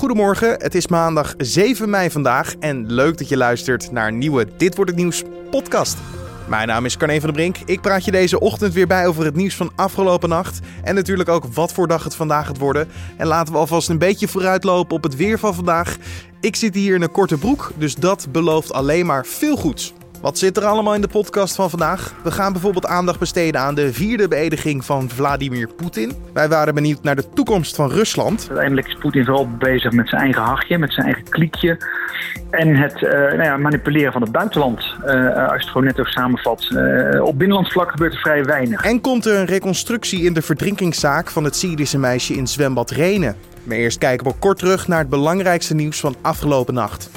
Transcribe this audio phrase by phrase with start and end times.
[0.00, 4.48] Goedemorgen, het is maandag 7 mei vandaag en leuk dat je luistert naar een nieuwe
[4.56, 5.96] Dit wordt het nieuws podcast.
[6.48, 7.56] Mijn naam is Carne van der Brink.
[7.64, 10.60] Ik praat je deze ochtend weer bij over het nieuws van afgelopen nacht.
[10.82, 12.88] En natuurlijk ook wat voor dag het vandaag gaat worden.
[13.16, 15.96] En laten we alvast een beetje vooruitlopen op het weer van vandaag.
[16.40, 19.92] Ik zit hier in een korte broek, dus dat belooft alleen maar veel goeds.
[20.20, 22.14] Wat zit er allemaal in de podcast van vandaag?
[22.22, 26.12] We gaan bijvoorbeeld aandacht besteden aan de vierde beëdiging van Vladimir Poetin.
[26.32, 28.46] Wij waren benieuwd naar de toekomst van Rusland.
[28.48, 31.78] Uiteindelijk is Poetin vooral bezig met zijn eigen hachje, met zijn eigen kliekje.
[32.50, 34.78] En het uh, nou ja, manipuleren van het buitenland.
[34.78, 36.68] Uh, als je het gewoon net ook samenvat.
[36.70, 38.84] Uh, op binnenlands vlak gebeurt er vrij weinig.
[38.84, 43.36] En komt er een reconstructie in de verdrinkingszaak van het Syrische meisje in zwembad Renen.
[43.64, 47.10] Maar eerst kijken we kort terug naar het belangrijkste nieuws van afgelopen nacht.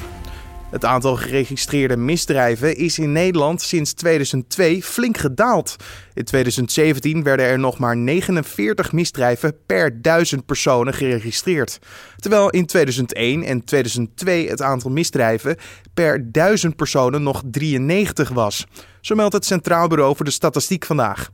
[0.73, 5.75] Het aantal geregistreerde misdrijven is in Nederland sinds 2002 flink gedaald.
[6.13, 11.79] In 2017 werden er nog maar 49 misdrijven per duizend personen geregistreerd.
[12.17, 15.57] Terwijl in 2001 en 2002 het aantal misdrijven
[15.93, 18.65] per duizend personen nog 93 was.
[19.01, 21.29] Zo meldt het Centraal Bureau voor de Statistiek vandaag.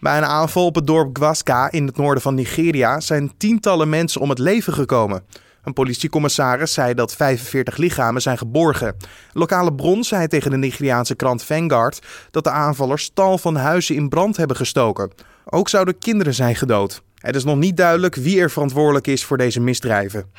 [0.00, 4.20] Bij een aanval op het dorp Gwaska in het noorden van Nigeria zijn tientallen mensen
[4.20, 5.22] om het leven gekomen.
[5.68, 8.96] Een politiecommissaris zei dat 45 lichamen zijn geborgen.
[9.32, 14.08] Lokale bron zei tegen de Nigeriaanse krant Vanguard dat de aanvallers tal van huizen in
[14.08, 15.12] brand hebben gestoken.
[15.44, 17.02] Ook zouden kinderen zijn gedood.
[17.14, 20.30] Het is nog niet duidelijk wie er verantwoordelijk is voor deze misdrijven.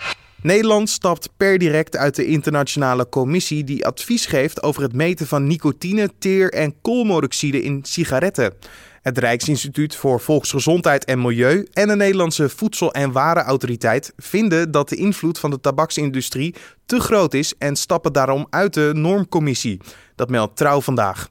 [0.41, 5.47] Nederland stapt per direct uit de internationale commissie die advies geeft over het meten van
[5.47, 8.53] nicotine, teer en koolmonoxide in sigaretten.
[9.02, 14.95] Het Rijksinstituut voor Volksgezondheid en Milieu en de Nederlandse Voedsel- en Warenautoriteit vinden dat de
[14.95, 19.81] invloed van de tabaksindustrie te groot is en stappen daarom uit de normcommissie.
[20.16, 21.30] Dat meldt Trouw vandaag.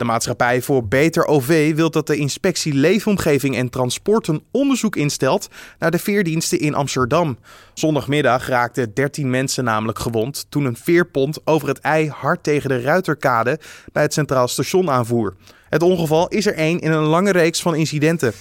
[0.00, 5.48] De maatschappij voor Beter OV wil dat de inspectie Leefomgeving en Transport een onderzoek instelt
[5.78, 7.38] naar de veerdiensten in Amsterdam.
[7.74, 12.80] Zondagmiddag raakten 13 mensen namelijk gewond toen een veerpont over het ei hard tegen de
[12.80, 13.60] Ruiterkade
[13.92, 15.34] bij het Centraal Station aanvoer.
[15.70, 18.32] Het ongeval is er één in een lange reeks van incidenten.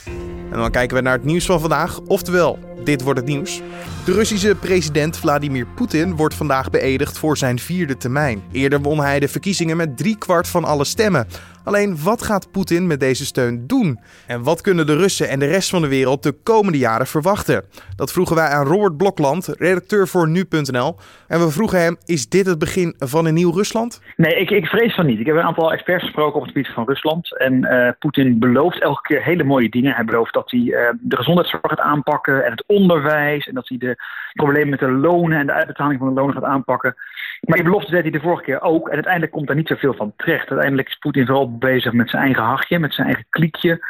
[0.52, 3.62] En dan kijken we naar het nieuws van vandaag, oftewel, dit wordt het nieuws.
[4.06, 8.42] De Russische president Vladimir Poetin wordt vandaag beëdigd voor zijn vierde termijn.
[8.52, 11.28] Eerder won hij de verkiezingen met driekwart van alle stemmen.
[11.70, 14.00] Alleen wat gaat Poetin met deze steun doen?
[14.28, 17.64] En wat kunnen de Russen en de rest van de wereld de komende jaren verwachten?
[17.96, 20.96] Dat vroegen wij aan Robert Blokland, redacteur voor nu.nl.
[21.28, 24.02] En we vroegen hem: is dit het begin van een nieuw Rusland?
[24.16, 25.20] Nee, ik, ik vrees van niet.
[25.20, 27.38] Ik heb een aantal experts gesproken op het gebied van Rusland.
[27.38, 29.96] En uh, Poetin belooft elke keer hele mooie dingen.
[29.96, 33.48] Hij belooft dat hij uh, de gezondheidszorg gaat aanpakken en het onderwijs.
[33.48, 33.96] En dat hij de
[34.34, 36.96] problemen met de lonen en de uitbetaling van de lonen gaat aanpakken.
[37.42, 38.88] Maar die belofte deed hij de vorige keer ook.
[38.88, 40.50] En uiteindelijk komt daar niet zoveel van terecht.
[40.50, 43.88] Uiteindelijk is Poetin vooral bezig met zijn eigen hachje, met zijn eigen kliekje.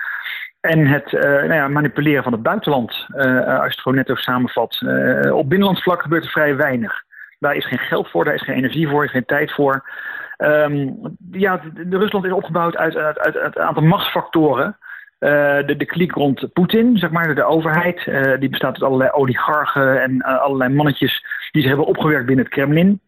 [0.61, 3.05] En het uh, nou ja, manipuleren van het buitenland.
[3.09, 4.81] Uh, als je het gewoon net ook samenvat.
[4.83, 7.03] Uh, op binnenlands vlak gebeurt er vrij weinig.
[7.39, 9.89] Daar is geen geld voor, daar is geen energie voor, geen tijd voor.
[10.37, 10.99] Um,
[11.31, 14.77] ja, Rusland is opgebouwd uit, uit, uit, een aantal machtsfactoren.
[15.19, 18.03] de, de kliek rond Poetin, zeg maar, de overheid.
[18.39, 23.01] die bestaat uit allerlei oligarchen en allerlei mannetjes die zich hebben opgewerkt binnen het Kremlin.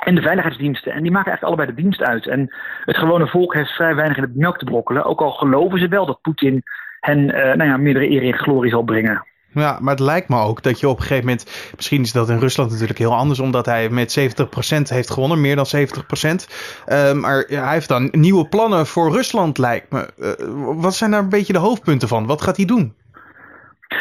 [0.00, 0.92] En de veiligheidsdiensten.
[0.92, 2.26] En die maken eigenlijk allebei de dienst uit.
[2.26, 5.04] En het gewone volk heeft vrij weinig in het melk te brokkelen.
[5.04, 6.62] Ook al geloven ze wel dat Poetin
[7.00, 9.24] hen uh, nou ja, meerdere eer en glorie zal bringen.
[9.52, 11.72] Ja, maar het lijkt me ook dat je op een gegeven moment.
[11.76, 14.22] Misschien is dat in Rusland natuurlijk heel anders, omdat hij met 70%
[14.82, 15.80] heeft gewonnen, meer dan 70%.
[16.86, 20.10] Uh, maar hij heeft dan nieuwe plannen voor Rusland, lijkt me.
[20.18, 22.26] Uh, wat zijn daar een beetje de hoofdpunten van?
[22.26, 22.94] Wat gaat hij doen?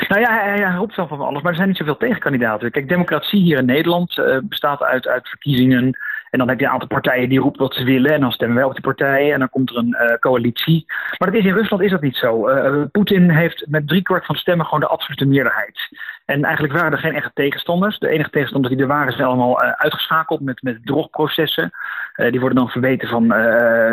[0.08, 2.72] Nou ja, hij, hoopt wel van alles, maar er zijn niet zoveel tegenkandidaten.
[2.72, 5.98] Kijk, democratie hier in Nederland uh, bestaat uit, uit verkiezingen.
[6.30, 8.14] En dan heb je een aantal partijen die roepen wat ze willen.
[8.14, 9.34] En dan stemmen wij op die partijen.
[9.34, 10.86] En dan komt er een uh, coalitie.
[11.18, 12.50] Maar dat is in Rusland is dat niet zo.
[12.50, 15.80] Uh, Poetin heeft met driekwart van de stemmen gewoon de absolute meerderheid.
[16.26, 18.00] En eigenlijk waren er geen echte tegenstanders.
[18.00, 21.72] De enige tegenstanders die er waren zijn allemaal uitgeschakeld met, met drogprocessen.
[22.16, 23.28] die worden dan verweten van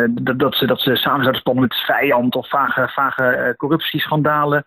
[0.09, 4.63] dat, dat, ze, dat ze samen zouden spannen met vijand of vage, vage corruptieschandalen.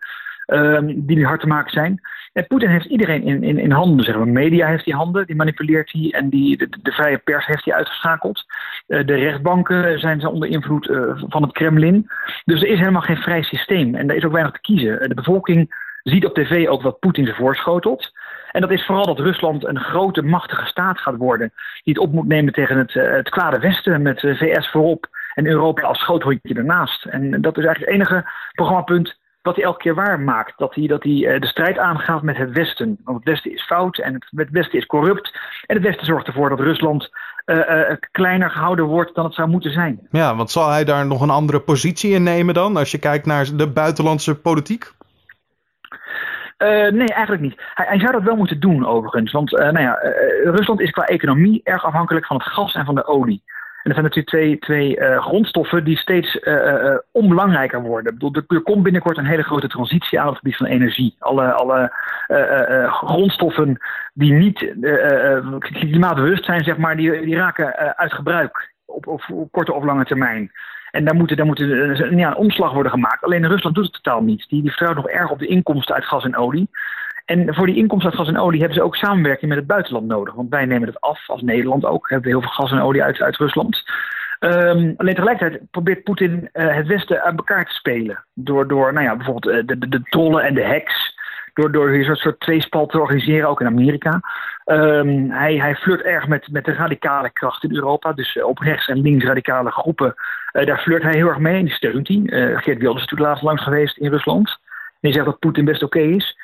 [0.53, 2.01] Um, die nu hard te maken zijn.
[2.33, 4.05] En Poetin heeft iedereen in, in, in handen.
[4.05, 4.27] Zeg maar.
[4.27, 6.11] Media heeft die handen, die manipuleert hij.
[6.11, 8.45] En die, de, vrije pers heeft hij uitgeschakeld.
[8.87, 12.09] Uh, de rechtbanken zijn onder invloed uh, van het Kremlin.
[12.45, 13.95] Dus er is helemaal geen vrij systeem.
[13.95, 15.09] En er is ook weinig te kiezen.
[15.09, 18.11] De bevolking ziet op tv ook wat Poetin ze voorschotelt.
[18.51, 21.51] En dat is vooral dat Rusland een grote, machtige staat gaat worden.
[21.83, 25.09] Die het op moet nemen tegen het, het kwade Westen met de VS voorop.
[25.33, 27.05] En Europa als schoothondje ernaast.
[27.05, 30.57] En dat is eigenlijk het enige programmapunt wat hij elke keer waar maakt.
[30.57, 32.97] Dat hij, dat hij uh, de strijd aangaat met het Westen.
[33.03, 35.39] Want het Westen is fout en het, Westen is corrupt.
[35.65, 37.09] En het Westen zorgt ervoor dat Rusland
[37.45, 40.07] uh, uh, kleiner gehouden wordt dan het zou moeten zijn.
[40.11, 42.77] Ja, want zal hij daar nog een andere positie in nemen dan?
[42.77, 44.91] Als je kijkt naar de buitenlandse politiek?
[46.91, 47.61] nee, eigenlijk niet.
[47.73, 49.31] Hij, hij, zou dat wel moeten doen, overigens.
[49.31, 49.99] Want nou ja,
[50.43, 53.43] Rusland is qua economie erg afhankelijk van het gas en van de olie.
[53.83, 58.13] En dat zijn natuurlijk twee, twee uh, grondstoffen die steeds uh, onbelangrijker worden.
[58.13, 61.15] Bedoel, er, komt binnenkort een hele grote transitie aan op het gebied van energie.
[61.19, 61.91] Alle, alle
[62.87, 63.77] grondstoffen
[64.13, 64.73] die niet
[65.59, 70.51] klimaatbewust zijn, zeg maar, die, die raken uit gebruik op, korte of lange termijn.
[70.91, 73.23] En daar moet, daar moet ja, een omslag worden gemaakt.
[73.23, 74.45] Alleen Rusland doet het totaal niet.
[74.49, 76.69] Die, die vertrouwt nog erg op de inkomsten uit gas en olie.
[77.25, 80.07] En voor die inkomsten uit gas en olie hebben ze ook samenwerking met het buitenland
[80.07, 80.33] nodig.
[80.33, 82.09] Want wij nemen het af, als Nederland ook.
[82.09, 83.83] Hebben heel veel gas en olie uit, uit Rusland.
[84.39, 88.23] Um, alleen tegelijkertijd probeert Poetin uh, het Westen uit elkaar te spelen.
[88.33, 91.19] Door, door nou ja, bijvoorbeeld uh, de, de, de, trollen en de hacks.
[91.53, 94.21] Door, door een soort, soort tweespal te organiseren, ook in Amerika.
[94.65, 98.13] Um, hij, hij flirt erg met, met de radicale kracht in Europa.
[98.13, 100.13] Dus uh, op rechts- en links radicale groepen.
[100.51, 102.21] daar flirt hij heel erg mee en die steunt hij.
[102.25, 104.49] Geert Wilders is natuurlijk laatst langs geweest in Rusland.
[104.49, 106.37] En die zegt dat Poetin best oké is.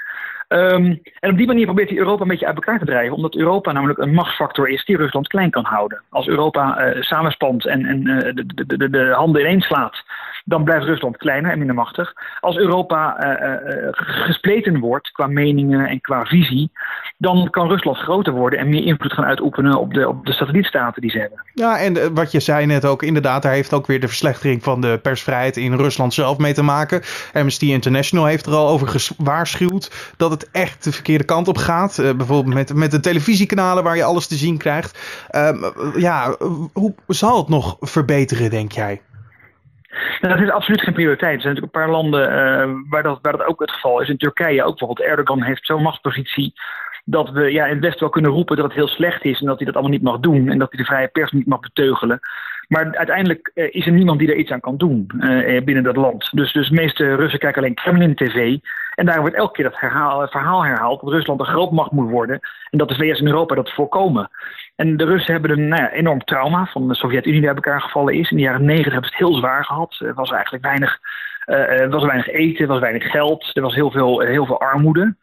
[0.49, 3.35] Um, en op die manier probeert hij Europa een beetje uit elkaar te drijven, omdat
[3.35, 6.01] Europa namelijk een machtsfactor is die Rusland klein kan houden.
[6.09, 10.03] Als Europa uh, samenspant en, uh, de, de, de, de, handen ineens slaat,
[10.45, 12.13] dan blijft Rusland kleiner en minder machtig.
[12.39, 16.71] Als Europa uh, gespleten wordt qua meningen en qua visie,
[17.17, 21.01] dan kan Rusland groter worden en meer invloed gaan uitoefenen op de, op de satellietstaten
[21.01, 21.43] die ze hebben.
[21.53, 24.81] Ja, en wat je zei net ook, inderdaad, daar heeft ook weer de verslechtering van
[24.81, 27.01] de persvrijheid in Rusland zelf mee te maken.
[27.33, 31.97] Amnesty International heeft er al over gewaarschuwd dat het echt de verkeerde kant op gaat.
[31.97, 35.25] Uh, bijvoorbeeld met, met de televisiekanalen waar je alles te zien krijgt.
[35.31, 36.35] Uh, ja,
[36.73, 39.01] hoe zal het nog verbeteren, denk jij?
[40.21, 41.35] Nou, dat is absoluut geen prioriteit.
[41.35, 44.09] Er zijn natuurlijk een paar landen uh, waar, dat, waar dat ook het geval is.
[44.09, 45.07] In Turkije ook bijvoorbeeld.
[45.07, 46.53] Erdogan heeft zo'n machtspositie
[47.05, 49.45] dat we ja, in het Westen wel kunnen roepen dat het heel slecht is en
[49.45, 51.59] dat hij dat allemaal niet mag doen en dat hij de vrije pers niet mag
[51.59, 52.19] beteugelen.
[52.67, 55.07] Maar uiteindelijk is er niemand die er iets aan kan doen
[55.65, 56.29] binnen dat land.
[56.31, 58.57] Dus, dus de meeste Russen kijken alleen Kremlin-tv.
[58.97, 59.79] En daar wordt elke keer dat
[60.29, 62.39] verhaal herhaald dat Rusland een grootmacht moet worden
[62.69, 64.29] en dat de VS en Europa dat voorkomen.
[64.75, 67.81] En de Russen hebben een nou ja, enorm trauma van de Sovjet-Unie die uit elkaar
[67.81, 68.31] gevallen is.
[68.31, 69.95] In de jaren negentig hebben ze het heel zwaar gehad.
[69.99, 70.99] Er was eigenlijk weinig,
[71.45, 75.15] uh, was weinig eten, was weinig geld, er was heel veel, heel veel armoede.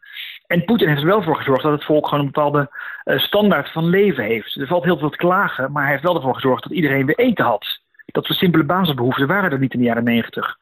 [0.47, 2.69] En Poetin heeft er wel voor gezorgd dat het volk gewoon een bepaalde
[3.03, 4.55] uh, standaard van leven heeft.
[4.55, 7.19] Er valt heel veel te klagen, maar hij heeft wel ervoor gezorgd dat iedereen weer
[7.19, 7.79] eten had.
[8.05, 10.57] Dat soort simpele basisbehoeften waren er niet in de jaren negentig.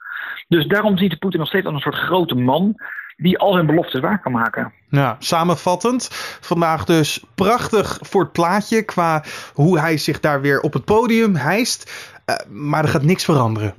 [0.48, 2.76] Dus daarom ziet Poetin nog steeds als een soort grote man
[3.24, 4.74] die al zijn beloftes waar kan maken.
[4.90, 6.08] Ja, samenvattend,
[6.42, 9.24] vandaag dus prachtig voor het plaatje qua
[9.54, 12.12] hoe hij zich daar weer op het podium hijst.
[12.26, 13.74] Uh, maar er gaat niks veranderen.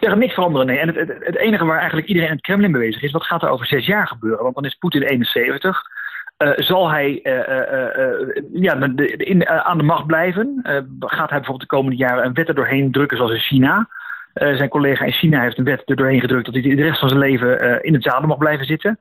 [0.00, 0.78] Er gaat niks veranderen, nee.
[0.78, 3.42] En het, het, het, enige waar eigenlijk iedereen in het Kremlin bezig is, wat gaat
[3.42, 4.42] er over zes jaar gebeuren?
[4.42, 5.82] Want dan is Poetin 71.
[6.38, 10.60] Uh, zal hij uh, ja, de, in, aan de macht blijven?
[10.98, 13.88] gaat hij bijvoorbeeld de komende jaren een wet er doorheen drukken zoals in China?
[14.34, 17.08] Zijn collega in China heeft een wet er doorheen gedrukt dat hij de rest van
[17.08, 18.98] zijn leven in het zadel mag blijven zitten.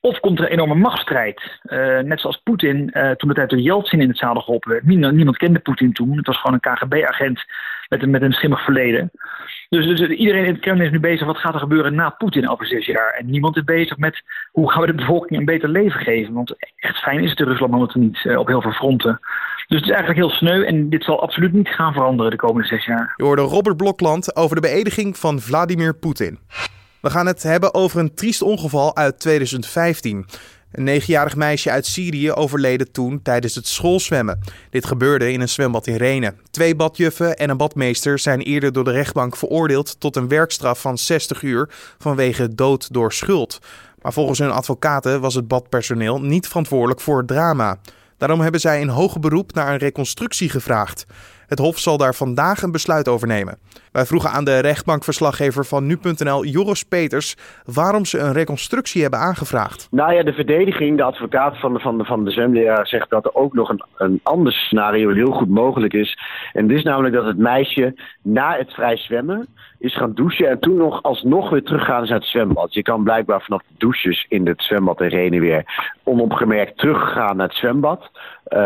[0.00, 1.60] Of komt er een enorme machtsstrijd?
[1.64, 4.84] Uh, net zoals Poetin, toen het uit de Yeltsin in het zadel geholpen werd.
[4.84, 6.16] Niemand, kende Poetin toen.
[6.16, 7.44] Het was gewoon een KGB-agent
[7.88, 9.10] met een, met een schimmig verleden.
[9.68, 12.48] Dus, dus, iedereen in het Kremlin is nu bezig wat gaat er gebeuren na Poetin
[12.48, 13.10] over zes jaar.
[13.10, 16.34] En niemand is bezig met hoe gaan we de bevolking een beter leven geven.
[16.34, 19.20] Want echt fijn is het in Rusland momenteel niet op heel veel fronten.
[19.70, 22.68] Dus het is eigenlijk heel sneu en dit zal absoluut niet gaan veranderen de komende
[22.68, 23.14] zes jaar.
[23.16, 26.38] Je hoorde Robert Blokland over de beëdiging van Vladimir Poetin.
[27.00, 30.26] We gaan het hebben over een triest ongeval uit 2015.
[30.72, 34.38] Een negenjarig meisje uit Syrië overleden toen tijdens het schoolzwemmen.
[34.70, 36.40] Dit gebeurde in een zwembad in Renen.
[36.50, 40.98] Twee badjuffen en een badmeester zijn eerder door de rechtbank veroordeeld tot een werkstraf van
[40.98, 43.58] 60 uur vanwege dood door schuld.
[44.02, 47.78] Maar volgens hun advocaten was het badpersoneel niet verantwoordelijk voor het drama.
[48.20, 51.06] Daarom hebben zij in hoger beroep naar een reconstructie gevraagd.
[51.46, 53.58] Het Hof zal daar vandaag een besluit over nemen.
[53.92, 59.88] Wij vroegen aan de rechtbankverslaggever van nu.nl, Joris Peters, waarom ze een reconstructie hebben aangevraagd.
[59.90, 63.24] Nou ja, de verdediging, de advocaat van de, van de, van de zwemleraar zegt dat
[63.24, 66.18] er ook nog een, een ander scenario heel goed mogelijk is.
[66.52, 69.48] En dit is namelijk dat het meisje na het vrij zwemmen
[69.80, 72.74] is gaan douchen en toen nog alsnog weer teruggaan naar het zwembad.
[72.74, 75.64] Je kan blijkbaar vanaf de douches in het zwembad in Renen weer
[76.02, 78.10] onopgemerkt teruggaan naar het zwembad.
[78.48, 78.58] Uh,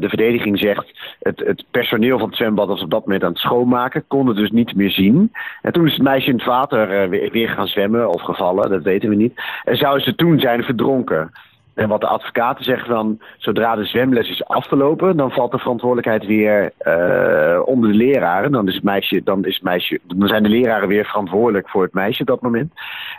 [0.00, 3.38] de verdediging zegt het, het personeel van het zwembad was op dat moment aan het
[3.38, 5.32] schoonmaken, kon het dus niet meer zien.
[5.62, 8.82] En toen is het meisje in het water uh, weer, gaan zwemmen of gevallen, dat
[8.82, 9.42] weten we niet.
[9.64, 11.30] En zou ze toen zijn verdronken.
[11.74, 16.26] En wat de advocaten zeggen van, zodra de zwemles is afgelopen, dan valt de verantwoordelijkheid
[16.26, 18.52] weer uh, onder de leraren.
[18.52, 21.82] Dan, is het meisje, dan, is het meisje, dan zijn de leraren weer verantwoordelijk voor
[21.82, 22.72] het meisje op dat moment.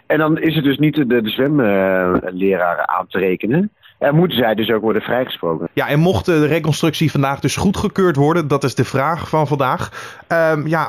[0.05, 3.71] En dan is het dus niet de, de zwemleraren aan te rekenen.
[3.97, 5.67] En moeten zij dus ook worden vrijgesproken.
[5.73, 9.89] Ja, en mocht de reconstructie vandaag dus goedgekeurd worden, dat is de vraag van vandaag.
[10.53, 10.85] Um, ja,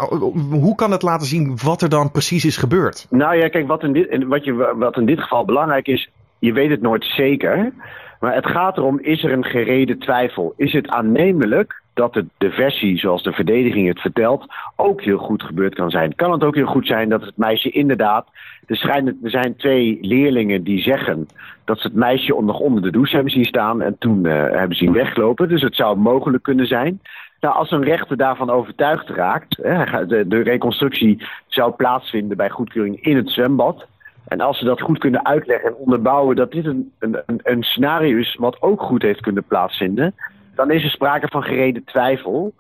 [0.50, 3.06] hoe kan het laten zien wat er dan precies is gebeurd?
[3.10, 6.52] Nou ja, kijk, wat in dit, wat je, wat in dit geval belangrijk is, je
[6.52, 7.72] weet het nooit zeker.
[8.20, 10.54] Maar het gaat erom, is er een gereden twijfel?
[10.56, 15.74] Is het aannemelijk dat de versie zoals de verdediging het vertelt ook heel goed gebeurd
[15.74, 16.14] kan zijn?
[16.14, 18.26] Kan het ook heel goed zijn dat het meisje inderdaad...
[18.66, 21.26] Er, er zijn twee leerlingen die zeggen
[21.64, 23.82] dat ze het meisje nog onder de douche hebben zien staan...
[23.82, 25.48] en toen uh, hebben zien weglopen.
[25.48, 27.00] Dus het zou mogelijk kunnen zijn...
[27.40, 33.02] Nou, als een rechter daarvan overtuigd raakt, hè, de, de reconstructie zou plaatsvinden bij goedkeuring
[33.02, 33.86] in het zwembad.
[34.28, 38.16] En als ze dat goed kunnen uitleggen en onderbouwen dat dit een, een, een scenario
[38.16, 40.14] is wat ook goed heeft kunnen plaatsvinden,
[40.56, 42.54] dan is er sprake van gereden twijfel.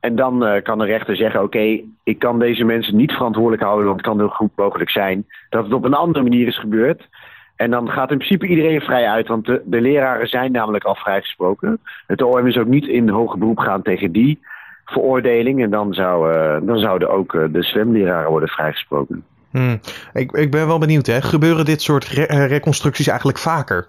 [0.00, 3.84] En dan uh, kan de rechter zeggen: Oké, ik kan deze mensen niet verantwoordelijk houden,
[3.86, 7.08] want het kan heel goed mogelijk zijn dat het op een andere manier is gebeurd.
[7.56, 11.80] En dan gaat in principe iedereen vrij uit, want de, leraren zijn namelijk al vrijgesproken.
[12.06, 14.40] Het OM is ook niet in hoger beroep gaan tegen die
[14.84, 15.62] veroordeling.
[15.62, 19.24] En dan, zou, uh, dan zouden ook uh, de zwemleraren worden vrijgesproken.
[19.50, 19.80] Hmm.
[20.12, 21.22] Ik, ik ben wel benieuwd, hè?
[21.22, 23.88] gebeuren dit soort re reconstructies eigenlijk vaker?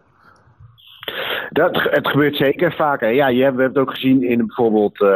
[1.54, 3.14] Dat, het gebeurt zeker vaker.
[3.14, 5.10] Ja, je hebt, we hebben het ook gezien in bijvoorbeeld uh,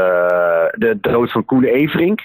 [0.71, 2.19] de dood van Koele Everink.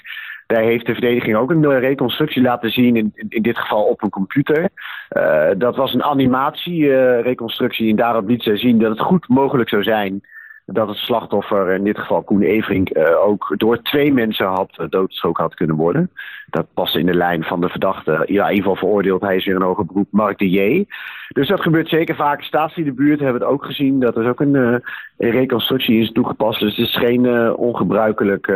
[0.46, 4.10] Daar heeft de verdediging ook een reconstructie laten zien, in, in dit geval op een
[4.10, 4.68] computer.
[5.16, 9.68] Uh, dat was een animatiereconstructie uh, en daarop liet zij zien dat het goed mogelijk
[9.68, 10.20] zou zijn
[10.66, 14.86] dat het slachtoffer, in dit geval Koen Everink, uh, ook door twee mensen had uh,
[14.88, 16.10] doodgestoken had kunnen worden.
[16.50, 18.22] Dat past in de lijn van de verdachte.
[18.26, 19.22] Ja, in ieder veroordeeld.
[19.22, 20.86] Hij is weer een hoger beroep, Mark de J.
[21.28, 22.42] Dus dat gebeurt zeker vaak.
[22.42, 24.00] Statie de buurt hebben we het ook gezien.
[24.00, 24.76] Dat er ook een, uh,
[25.18, 26.60] een reconstructie is toegepast.
[26.60, 28.52] Dus het is geen ongebruikelijk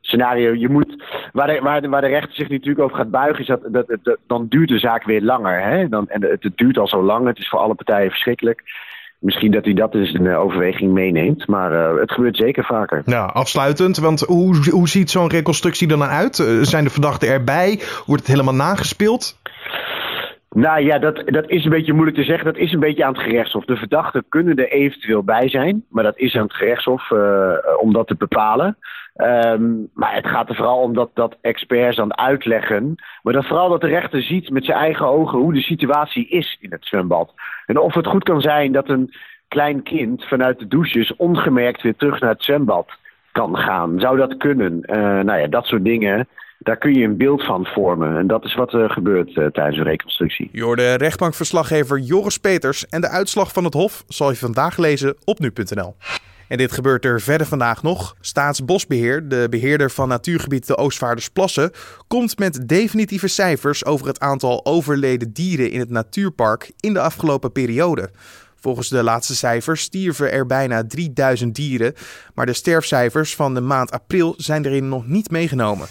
[0.00, 0.54] scenario.
[0.54, 3.46] Je moet, waar, de, waar, de, waar de rechter zich natuurlijk over gaat buigen, is
[3.46, 3.60] dat,
[4.02, 5.62] dat, dan duurt de zaak weer langer.
[5.62, 5.88] Hè?
[5.88, 7.26] Dan, en het duurt al zo lang.
[7.26, 8.62] Het is voor alle partijen verschrikkelijk
[9.24, 11.46] misschien dat hij dat eens in de overweging meeneemt.
[11.46, 13.02] Maar uh, het gebeurt zeker vaker.
[13.06, 13.96] Ja, afsluitend.
[13.96, 16.38] Want hoe, hoe ziet zo'n reconstructie er dan uit?
[16.38, 17.80] Uh, zijn de verdachten erbij?
[18.06, 19.38] Wordt het helemaal nagespeeld?
[20.54, 22.44] Nou ja, dat, dat is een beetje moeilijk te zeggen.
[22.44, 23.64] Dat is een beetje aan het gerechtshof.
[23.64, 25.84] De verdachten kunnen er eventueel bij zijn.
[25.88, 28.76] Maar dat is aan het gerechtshof uh, om dat te bepalen.
[29.16, 32.94] Um, maar het gaat er vooral om dat, dat experts dan uitleggen.
[33.22, 36.56] Maar dat vooral dat de rechter ziet met zijn eigen ogen hoe de situatie is
[36.60, 37.34] in het zwembad.
[37.66, 39.14] En of het goed kan zijn dat een
[39.48, 42.92] klein kind vanuit de douches ongemerkt weer terug naar het zwembad
[43.32, 44.00] kan gaan.
[44.00, 44.78] Zou dat kunnen?
[44.82, 46.28] Uh, nou ja, dat soort dingen.
[46.64, 48.16] Daar kun je een beeld van vormen.
[48.16, 50.48] En dat is wat er gebeurt uh, tijdens de reconstructie.
[50.52, 52.88] Je de rechtbankverslaggever Joris Peters.
[52.88, 55.94] En de uitslag van het Hof zal je vandaag lezen op nu.nl.
[56.48, 58.14] En dit gebeurt er verder vandaag nog.
[58.20, 61.70] Staatsbosbeheer, de beheerder van natuurgebied de Oostvaardersplassen,
[62.06, 67.52] komt met definitieve cijfers over het aantal overleden dieren in het natuurpark in de afgelopen
[67.52, 68.10] periode.
[68.56, 71.94] Volgens de laatste cijfers stierven er bijna 3000 dieren,
[72.34, 75.86] maar de sterfcijfers van de maand april zijn erin nog niet meegenomen.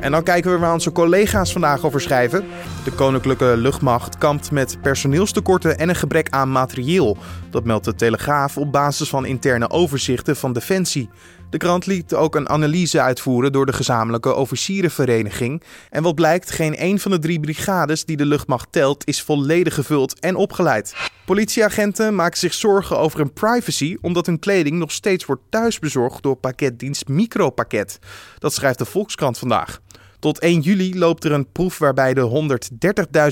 [0.00, 2.44] En dan kijken we waar onze collega's vandaag over schrijven.
[2.84, 7.16] De Koninklijke Luchtmacht kampt met personeelstekorten en een gebrek aan materieel.
[7.50, 11.08] Dat meldt de Telegraaf op basis van interne overzichten van Defensie.
[11.50, 15.62] De krant liet ook een analyse uitvoeren door de gezamenlijke officierenvereniging.
[15.90, 19.74] En wat blijkt, geen één van de drie brigades die de luchtmacht telt is volledig
[19.74, 20.94] gevuld en opgeleid.
[21.26, 26.36] Politieagenten maken zich zorgen over hun privacy omdat hun kleding nog steeds wordt thuisbezorgd door
[26.36, 27.98] pakketdienst Micropakket.
[28.38, 29.80] Dat schrijft de Volkskrant vandaag.
[30.18, 32.48] Tot 1 juli loopt er een proef waarbij de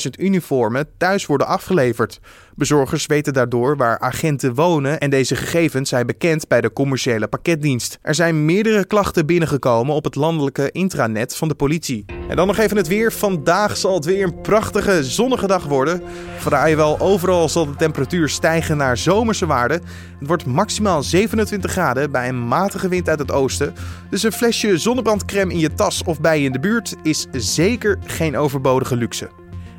[0.04, 2.20] 130.000 uniformen thuis worden afgeleverd.
[2.56, 7.98] Bezorgers weten daardoor waar agenten wonen en deze gegevens zijn bekend bij de commerciële pakketdienst.
[8.02, 12.04] Er zijn meerdere klachten binnengekomen op het landelijke intranet van de politie.
[12.28, 13.12] En dan nog even het weer.
[13.12, 16.02] Vandaag zal het weer een prachtige zonnige dag worden.
[16.38, 19.80] Vrijwel overal zal de temperatuur stijgen naar zomerse waarden.
[20.18, 23.74] Het wordt maximaal 27 graden bij een matige wind uit het oosten.
[24.10, 27.98] Dus een flesje zonnebrandcrème in je tas of bij je in de buurt is zeker
[28.04, 29.30] geen overbodige luxe.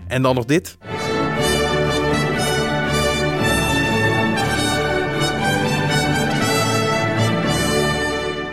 [0.07, 0.77] En dan nog dit.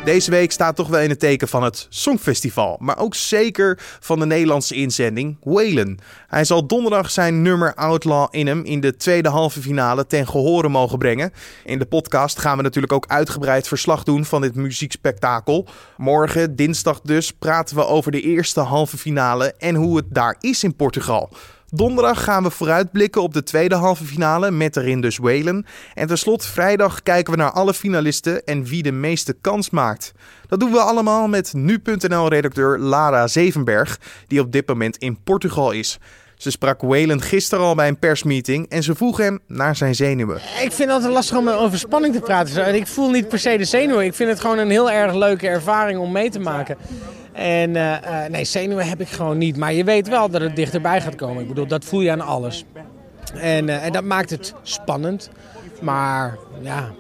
[0.05, 2.77] Deze week staat toch wel in het teken van het Songfestival.
[2.81, 5.99] Maar ook zeker van de Nederlandse inzending Whalen.
[6.29, 10.69] Hij zal donderdag zijn nummer Outlaw in hem in de tweede halve finale ten gehore
[10.69, 11.33] mogen brengen.
[11.65, 15.67] In de podcast gaan we natuurlijk ook uitgebreid verslag doen van dit muziekspektakel.
[15.97, 20.65] Morgen, dinsdag dus, praten we over de eerste halve finale en hoe het daar is
[20.65, 21.31] in Portugal.
[21.75, 25.67] Donderdag gaan we vooruitblikken op de tweede halve finale met erin dus Whalen.
[25.95, 30.13] En tenslotte vrijdag kijken we naar alle finalisten en wie de meeste kans maakt.
[30.49, 35.99] Dat doen we allemaal met nu.nl-redacteur Lara Zevenberg, die op dit moment in Portugal is.
[36.37, 40.37] Ze sprak Whalen gisteren al bij een persmeeting en ze vroeg hem naar zijn zenuwen.
[40.37, 42.75] Ik vind het altijd lastig om over spanning te praten.
[42.75, 44.05] Ik voel niet per se de zenuwen.
[44.05, 46.77] Ik vind het gewoon een heel erg leuke ervaring om mee te maken.
[47.33, 49.57] En uh, uh, nee, zenuwen heb ik gewoon niet.
[49.57, 51.43] Maar je weet wel dat het dichterbij gaat komen.
[51.43, 52.65] Ik bedoel, dat voel je aan alles.
[53.35, 55.31] En, uh, en dat maakt het spannend.
[55.81, 56.93] Maar ja,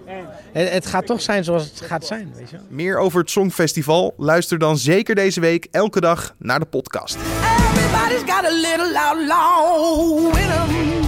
[0.53, 2.33] het, het, gaat toch zijn zoals het gaat zijn.
[2.37, 2.57] Weet je?
[2.69, 4.15] Meer over het Songfestival?
[4.17, 7.17] Luister dan zeker deze week elke dag naar de podcast.
[7.17, 11.02] Everybody's got a little outlaw in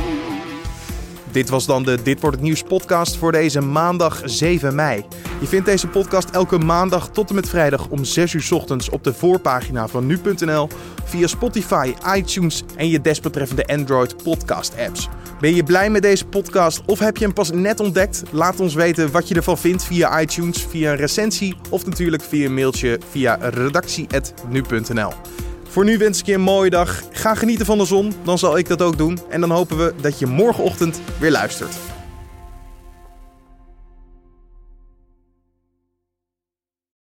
[1.35, 5.05] dit was dan de Dit wordt het nieuws podcast voor deze maandag 7 mei.
[5.41, 9.05] Je vindt deze podcast elke maandag tot en met vrijdag om 6 uur ochtends op
[9.05, 10.69] de voorpagina van nu.nl,
[11.05, 15.09] via Spotify, iTunes en je desbetreffende Android podcast apps.
[15.41, 18.23] Ben je blij met deze podcast of heb je hem pas net ontdekt?
[18.31, 22.47] Laat ons weten wat je ervan vindt via iTunes, via een recensie of natuurlijk via
[22.47, 25.12] een mailtje via redactie.nu.nl.
[25.75, 27.02] Voor nu wens ik je een mooie dag.
[27.11, 29.19] Ga genieten van de zon, dan zal ik dat ook doen.
[29.28, 31.93] En dan hopen we dat je morgenochtend weer luistert.